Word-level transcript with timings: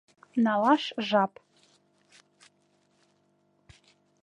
—Налаш 0.45 0.83
жап. 1.09 1.33